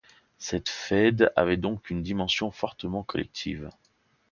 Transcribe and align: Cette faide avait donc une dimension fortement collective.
Cette 0.39 0.67
faide 0.67 1.31
avait 1.35 1.57
donc 1.57 1.91
une 1.91 2.01
dimension 2.01 2.49
fortement 2.49 3.03
collective. 3.03 3.69